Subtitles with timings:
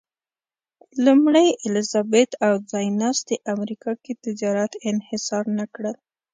[1.05, 5.95] لومړۍ الیزابت او ځایناستي امریکا کې تجارت انحصار نه کړل.